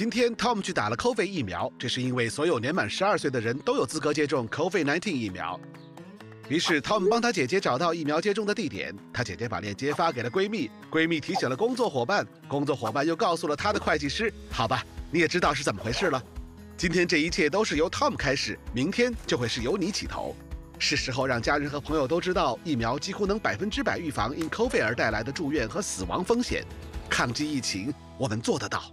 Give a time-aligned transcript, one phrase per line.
[0.00, 5.60] 今天 Tom 去打了 COVID 疫苗，这是因为所有年满十二岁的人都有资格接种 COVID-19 疫苗。
[6.48, 14.32] 于是 Tom 帮他姐姐找到疫苗接种的地点，他姐姐把链接发给了闺蜜，闺蜜提醒了工作伙伴，工作伙伴又告诉了他的会计师。
[14.50, 16.22] 好吧，你也知道是怎么回事了。
[16.78, 20.34] 今天这一切都是由 Tom 开始，明天就会是由你起头。
[20.78, 26.64] 是时候让家人和朋友都知道，疫苗几乎能百分之百预防因 COVID 而带来的住院和死亡风险。
[27.10, 28.90] 抗击疫情，我们做得到。